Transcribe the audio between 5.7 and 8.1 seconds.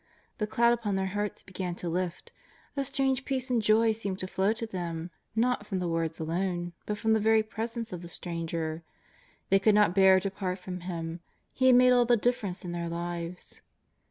the words alone, but from the very Presence of the